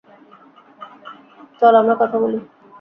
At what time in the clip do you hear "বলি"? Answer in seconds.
2.23-2.39